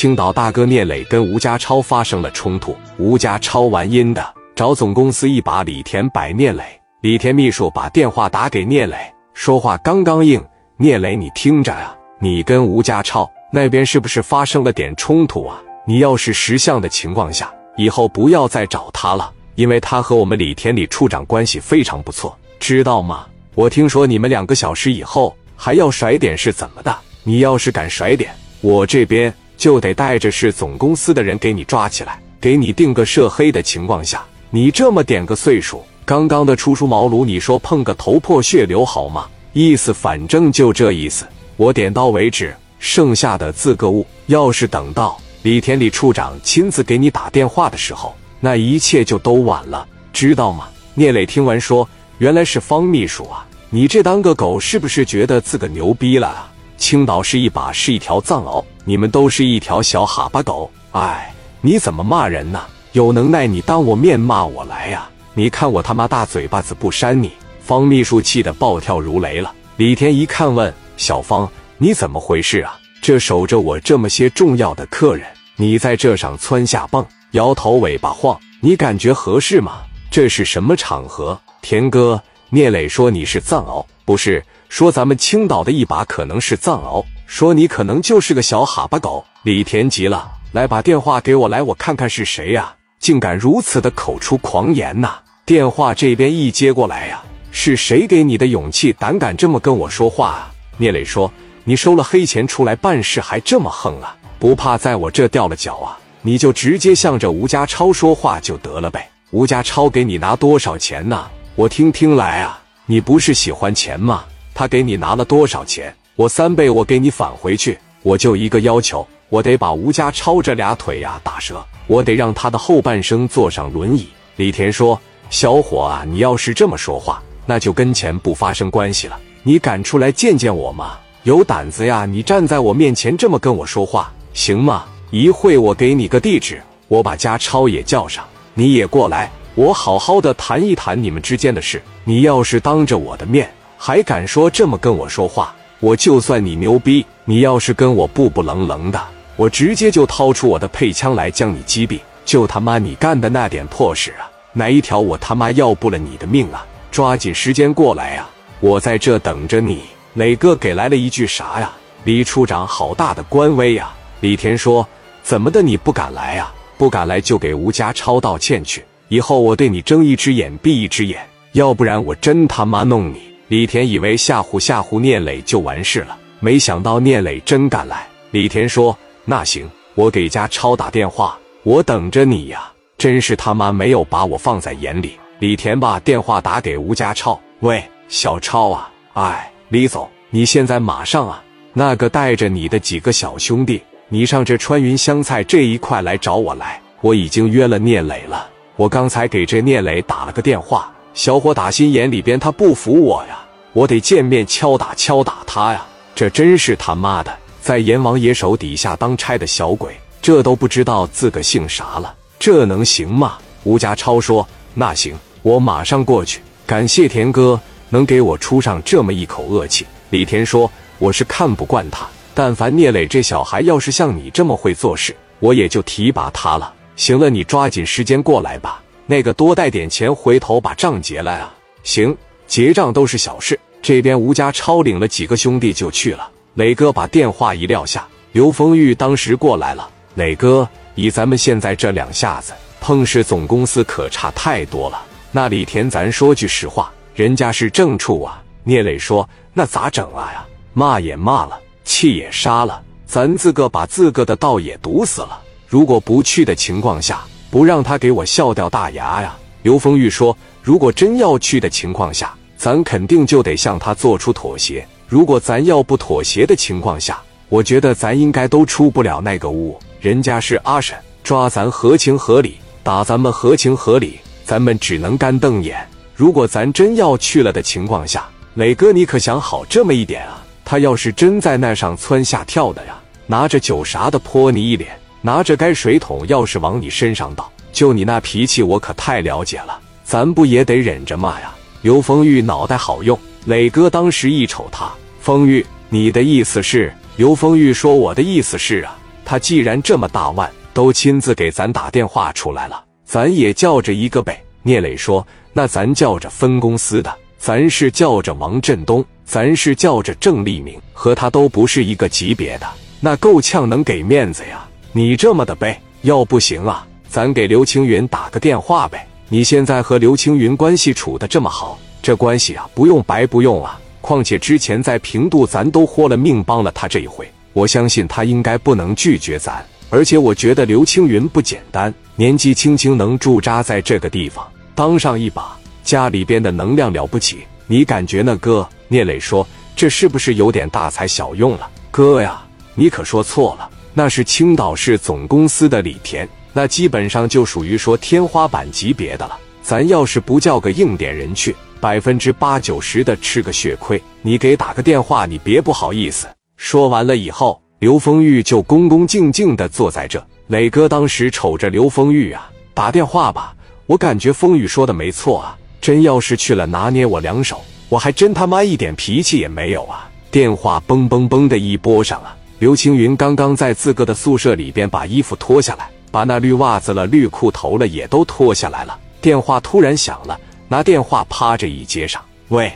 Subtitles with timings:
[0.00, 6.64] 青岛大哥聂磊跟吴家超发生了冲突，吴家超玩阴的，找总公司一把李田摆聂磊。
[7.02, 8.96] 李田秘书把电话打给聂磊，
[9.34, 10.42] 说话刚刚硬，
[10.78, 15.60] 聂磊你听着啊，你跟吴家超那边是不是发生了点冲突啊？
[15.86, 23.26] 你要是识相的情况下，以后不要再找他了，因为他和我们李田李处长关系非常不错，知道吗？
[23.54, 26.96] 我听说你们两个小时以后还要甩点是怎么的？
[27.22, 28.32] 你要是敢甩点，
[28.62, 29.30] 我这边。
[29.60, 39.26] 就得带着是总公司的人给你抓起来，给你定个涉黑的情况下，你这么点个岁数，刚刚的初出茅庐，你说碰个头破血流好吗？
[39.52, 41.26] 意思反正就这意思，
[41.58, 44.06] 我点到为止，剩下的自个悟。
[44.28, 50.70] 要是等到李田李处长亲自给你打电话的时候，那一切就都晚了，知道吗？
[50.94, 56.46] 聂磊听完说：“原来是方秘书啊，你这当个狗是不是觉得自个牛逼了？”
[56.80, 60.68] 青岛是一把是一条藏獒，你们都是一条小哈巴狗。
[60.92, 62.58] 哎，你怎么骂人呢？
[62.92, 65.06] 有能耐你当我面骂我来呀！
[65.34, 67.32] 你看我他妈大嘴巴子不扇你！
[67.60, 69.52] 方秘书气得暴跳如雷了。
[69.76, 72.76] 李田一看问小方：“你怎么回事啊？
[73.02, 79.82] 这守着我这么些重要的客人，你在这上蹿下蹦，摇头尾巴晃，你感觉合适吗？
[80.10, 84.42] 这是什么场合？”田哥，聂磊说你是藏獒，不是。
[84.70, 89.22] 说咱们青岛的一把可能是藏獒，说你可能就是个小哈巴狗。
[89.42, 92.72] 李田急了，来把电话给我来，我看看是谁呀？
[93.00, 95.18] 竟敢如此的口出狂言呐！
[95.44, 100.54] 电话这边一接过来呀，是谁给你的勇气，胆敢这么跟我说话啊？
[100.76, 101.30] 聂磊说
[101.64, 104.16] ：“你收了黑钱出来办事还这么横啊？
[104.38, 105.98] 不怕在我这掉了脚啊？
[106.22, 109.10] 你就直接向着吴家超说话就得了呗。
[109.32, 111.28] 吴家超给你拿多少钱呢？
[111.56, 114.22] 我听听来啊，你不是喜欢钱吗？”
[114.60, 115.90] 他给你拿了多少钱？
[116.16, 117.78] 我三倍，我给你返回去。
[118.02, 124.06] 我就一个要求，我得把吴家超这俩腿呀打折，我得让他的后半生坐上轮椅。
[124.36, 129.18] 李田说：“小伙啊，你要是这么说话，那就跟钱不发生关系了。
[129.44, 130.98] 你敢出来见见我吗？
[131.22, 132.04] 有胆子呀！
[132.04, 134.84] 你站在我面前这么跟我说话，行吗？
[135.10, 141.80] 一会我给你个地址，我把家超也叫上，你也过来，我好好的谈一谈你们之间的事。
[142.04, 143.50] 你要是当着我的面……”
[143.82, 145.54] 还敢说这么跟我说话？
[145.78, 149.00] 我就算你牛逼，你要是跟我不不愣愣的，
[149.36, 151.98] 我直接就掏出我的配枪来将你击毙。
[152.26, 156.66] 就他妈你干的那点破事啊，哪一条我他妈要不了你的命啊？
[156.90, 158.28] 抓紧时间过来呀！
[158.60, 159.80] 我在这等着你。
[160.12, 161.72] 磊哥给来了一句啥呀？
[162.04, 163.90] 李处长好大的官威呀！
[164.20, 164.86] 李田说
[165.24, 165.62] ：“怎么的？
[165.62, 166.52] 你不敢来啊？
[166.76, 168.84] 不敢来就给吴家超道歉去。
[169.08, 178.06] 以后我对你睁一只眼闭一只眼，要不然我真他妈弄你！”李田以为吓唬吓唬聂磊就完事了，没想到聂磊真敢来。
[178.30, 178.96] 李田说
[179.26, 185.18] ：“那行，我给家超打电话，我等着你呀！”真是他妈没有把我放在眼里。
[185.40, 196.80] 李田把电话打给吴家超：“喂，小超啊，哎，李总，你现在马上啊，那个带着你的几个小兄弟，你上这川云香菜这一块来找我来。
[197.00, 203.40] 我已经约了聂磊了，我刚才给这聂磊打了个电话。”小伙打心眼里边他不服我呀，
[203.72, 205.84] 我得见面敲打敲打他呀！
[206.14, 213.38] 这真是他妈的在阎王爷手底下当差的小鬼，这都不知道自个姓啥了，这能行吗？
[213.64, 216.40] 吴家超说：“那行，我马上过去。
[216.64, 226.72] 感谢田哥能给我出上这么一口恶气。”李田说：“我是看不惯他，但凡聂磊这小孩要是像你这么会做事，我也就提拔他了。
[226.96, 231.52] 行了，你抓紧时间过来吧。”那个多带点钱，回头把账结了啊！
[231.82, 232.16] 行，
[232.46, 233.58] 结账都是小事。
[233.82, 236.30] 这边吴家超领了几个兄弟就去了。
[236.54, 239.90] 磊哥把电话一撂下，刘丰玉当时过来了。
[240.14, 245.02] 磊哥，以咱们现在这两下子，碰是总公司可差太多了。
[245.32, 248.40] 那李田，咱说句实话，人家是正处啊。
[248.62, 250.46] 聂磊说：“那咋整啊呀？
[250.72, 255.42] 骂也骂了，气也杀了，咱自个把自个的道也堵死了。
[255.66, 259.36] 如果不去的情况下。”不让他给我笑掉大牙呀！
[259.62, 264.86] 刘丰玉说：“如果真要去的情况下，咱肯定就得向他做出妥协。
[265.08, 269.78] 如果咱要不妥协的情况下，我觉得咱应该都出不了那个屋。
[270.00, 275.84] 人家是阿婶，抓咱合情合理，打咱们合情合理，咱们只能干瞪眼。
[276.14, 280.42] 如果咱真要去了的情况下，磊哥你可想好这么一点啊？
[280.64, 289.78] 他要是真在那上蹿下跳的呀，拿着酒啥的泼你一脸。”拿着该水桶，要是往你身上倒，就你那脾气，我可太了解了。
[290.04, 291.54] 咱不也得忍着骂呀？
[291.82, 294.90] 刘丰玉脑袋好用，磊哥当时一瞅他，
[295.20, 296.92] 丰玉，你的意思是？
[297.16, 304.42] 刘丰玉说：“我的意思是啊。”他既然这么大腕，都亲自给咱打电话出来了，咱也叫着一个呗。
[304.62, 312.66] 聂磊说：“那咱叫着分公司的，咱是叫着王振东，咱是叫着郑立明，和他都不是一个级别的，
[313.00, 314.66] 那够呛能给面子呀。
[314.92, 319.06] 你这么的呗，要不行啊，咱给刘青云打个电话呗。
[319.28, 323.80] 你现在和刘青云关系处的这么好，这关系啊，不用白不用啊。
[324.00, 329.64] 况且之前在平度，咱都豁了命帮了他这一回，我相信他应该不能拒绝咱。
[329.90, 334.44] 而且我觉得刘青云不简单，年纪轻轻能驻扎在这个地方。”
[334.74, 338.68] 当上一把，家里边的能量了不起，你感觉呢，哥？
[338.88, 339.46] 聂磊说
[339.76, 342.42] ：“这是不是有点大材小用了？”哥呀，
[342.74, 349.38] 你可说错了，那是青岛市总公司的李田，那基本上就属于说天花板级别的了。
[349.62, 354.00] 咱要是不叫个硬点人去，百分之八九十的吃个血亏。
[354.22, 356.26] 你给打个电话，你别不好意思。
[356.56, 360.24] 说完了以后，刘丰玉就恭恭敬敬的坐在这。
[360.48, 363.54] 磊哥当时瞅着刘丰玉啊，打电话吧。
[363.86, 370.08] 我感觉风雨说的没错啊，真要是去了拿捏我两手，我还真他妈一点脾气也没有啊！
[370.30, 378.98] 电话嘣嘣嘣的一拨上啊，刘青云刚刚在自个的宿舍里边把衣服脱下来，把那绿袜子了、绿裤头了也都脱下来了。
[379.18, 382.70] 电话突然响了，拿电话啪着一接上，喂，